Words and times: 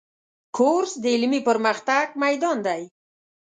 کورس 0.57 0.91
د 1.03 1.05
علمي 1.15 1.41
پرمختګ 1.49 2.05
میدان 2.23 2.57
دی. 2.67 2.81